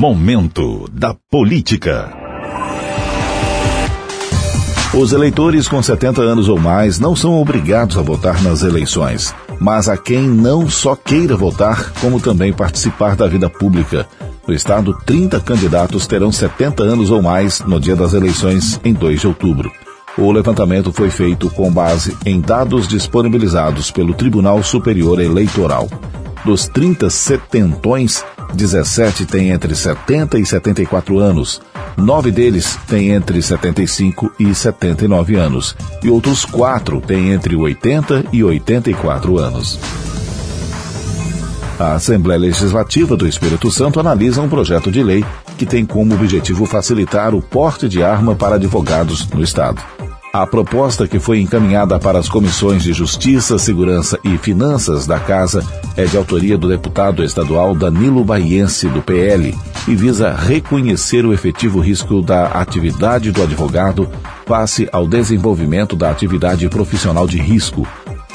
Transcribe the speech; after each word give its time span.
Momento 0.00 0.88
da 0.90 1.14
Política. 1.30 2.10
Os 4.94 5.12
eleitores 5.12 5.68
com 5.68 5.82
70 5.82 6.22
anos 6.22 6.48
ou 6.48 6.58
mais 6.58 6.98
não 6.98 7.14
são 7.14 7.38
obrigados 7.38 7.98
a 7.98 8.00
votar 8.00 8.42
nas 8.42 8.62
eleições, 8.62 9.34
mas 9.60 9.90
a 9.90 9.98
quem 9.98 10.22
não 10.22 10.70
só 10.70 10.96
queira 10.96 11.36
votar, 11.36 11.92
como 12.00 12.18
também 12.18 12.50
participar 12.50 13.14
da 13.14 13.26
vida 13.28 13.50
pública. 13.50 14.08
No 14.48 14.54
estado, 14.54 14.98
30 15.04 15.38
candidatos 15.40 16.06
terão 16.06 16.32
70 16.32 16.82
anos 16.82 17.10
ou 17.10 17.20
mais 17.20 17.60
no 17.60 17.78
dia 17.78 17.94
das 17.94 18.14
eleições, 18.14 18.80
em 18.82 18.94
2 18.94 19.20
de 19.20 19.26
outubro. 19.26 19.70
O 20.16 20.32
levantamento 20.32 20.90
foi 20.94 21.10
feito 21.10 21.50
com 21.50 21.70
base 21.70 22.16
em 22.24 22.40
dados 22.40 22.88
disponibilizados 22.88 23.90
pelo 23.90 24.14
Tribunal 24.14 24.62
Superior 24.62 25.20
Eleitoral. 25.20 25.90
Dos 26.42 26.66
30 26.66 27.10
setentões, 27.10 28.24
17 28.54 29.26
têm 29.26 29.50
entre 29.50 29.74
70 29.74 30.38
e 30.38 30.46
74 30.46 31.18
anos, 31.18 31.60
nove 31.96 32.30
deles 32.30 32.78
têm 32.86 33.10
entre 33.10 33.40
75 33.40 34.32
e 34.38 34.54
79 34.54 35.36
anos, 35.36 35.76
e 36.02 36.10
outros 36.10 36.44
quatro 36.44 37.00
têm 37.00 37.30
entre 37.32 37.56
80 37.56 38.26
e 38.32 38.42
84 38.42 39.38
anos. 39.38 39.78
A 41.78 41.94
Assembleia 41.94 42.38
Legislativa 42.38 43.16
do 43.16 43.26
Espírito 43.26 43.70
Santo 43.70 43.98
analisa 43.98 44.42
um 44.42 44.48
projeto 44.50 44.90
de 44.90 45.02
lei 45.02 45.24
que 45.56 45.64
tem 45.64 45.86
como 45.86 46.14
objetivo 46.14 46.66
facilitar 46.66 47.34
o 47.34 47.40
porte 47.40 47.88
de 47.88 48.02
arma 48.02 48.34
para 48.34 48.56
advogados 48.56 49.26
no 49.30 49.42
Estado. 49.42 49.80
A 50.32 50.46
proposta 50.46 51.08
que 51.08 51.18
foi 51.18 51.40
encaminhada 51.40 51.98
para 51.98 52.16
as 52.16 52.28
comissões 52.28 52.84
de 52.84 52.92
Justiça, 52.92 53.58
Segurança 53.58 54.16
e 54.22 54.38
Finanças 54.38 55.04
da 55.04 55.18
Casa 55.18 55.66
é 55.96 56.04
de 56.04 56.16
autoria 56.16 56.56
do 56.56 56.68
deputado 56.68 57.24
estadual 57.24 57.74
Danilo 57.74 58.24
Baiense, 58.24 58.88
do 58.88 59.02
PL, 59.02 59.52
e 59.88 59.96
visa 59.96 60.32
reconhecer 60.32 61.26
o 61.26 61.32
efetivo 61.32 61.80
risco 61.80 62.22
da 62.22 62.46
atividade 62.46 63.32
do 63.32 63.42
advogado 63.42 64.08
face 64.46 64.88
ao 64.92 65.04
desenvolvimento 65.04 65.96
da 65.96 66.10
atividade 66.10 66.68
profissional 66.68 67.26
de 67.26 67.38
risco. 67.38 67.84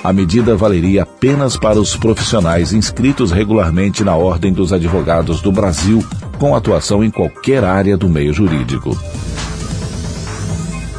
A 0.03 0.11
medida 0.11 0.53
valeria 0.53 1.03
apenas 1.03 1.55
para 1.55 1.79
os 1.79 1.95
profissionais 1.95 2.73
inscritos 2.73 3.31
regularmente 3.31 4.03
na 4.03 4.17
Ordem 4.17 4.51
dos 4.51 4.73
Advogados 4.73 5.41
do 5.41 5.51
Brasil, 5.51 6.05
com 6.37 6.53
atuação 6.53 7.01
em 7.01 7.09
qualquer 7.09 7.63
área 7.63 7.95
do 7.95 8.09
meio 8.09 8.33
jurídico. 8.33 8.97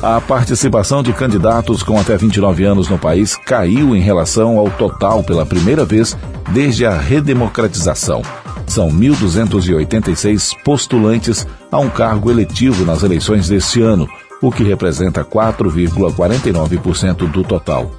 A 0.07 0.21
participação 0.21 1.03
de 1.03 1.13
candidatos 1.13 1.83
com 1.83 1.99
até 1.99 2.17
29 2.17 2.63
anos 2.63 2.89
no 2.89 2.97
país 2.97 3.35
caiu 3.35 3.97
em 3.97 3.99
relação 3.99 4.57
ao 4.57 4.71
total 4.71 5.25
pela 5.25 5.45
primeira 5.45 5.85
vez 5.85 6.17
desde 6.53 6.87
a 6.87 6.97
redemocratização. 6.97 8.23
São 8.69 8.89
1.286 8.89 10.57
postulantes 10.63 11.45
a 11.73 11.81
um 11.81 11.91
cargo 11.91 12.31
eletivo 12.31 12.85
nas 12.85 13.03
eleições 13.03 13.49
deste 13.49 13.83
ano, 13.83 14.09
o 14.41 14.53
que 14.53 14.63
representa 14.63 15.25
4,49% 15.25 17.29
do 17.29 17.43
total. 17.43 17.91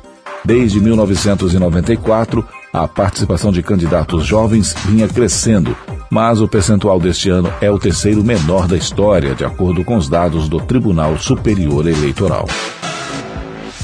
Desde 0.45 0.80
1994, 0.80 2.47
a 2.72 2.88
participação 2.88 3.52
de 3.52 3.61
candidatos 3.61 4.25
jovens 4.25 4.73
vinha 4.85 5.09
crescendo, 5.09 5.75
mas 6.09 6.41
o 6.41 6.47
percentual 6.47 7.00
deste 7.00 7.30
ano 7.30 7.52
é 7.61 7.69
o 7.69 7.80
terceiro 7.80 8.23
menor 8.23 8.67
da 8.67 8.77
história, 8.77 9.36
de 9.36 9.45
acordo 9.45 9.83
com 9.83 9.95
os 9.97 10.09
dados 10.09 10.47
do 10.47 10.59
Tribunal 10.59 11.17
Superior 11.17 11.88
Eleitoral. 11.88 12.47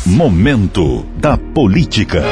Momento 0.05 1.05
da 1.17 1.37
Política. 1.37 2.23